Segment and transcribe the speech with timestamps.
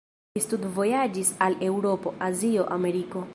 [0.37, 3.25] Li studvojaĝis al Eŭropo, Azio, Ameriko.